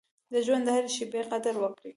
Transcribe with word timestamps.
د 0.33 0.35
ژوند 0.45 0.63
د 0.65 0.69
هرې 0.75 0.89
شېبې 0.95 1.21
قدر 1.31 1.55
وکړئ. 1.59 1.89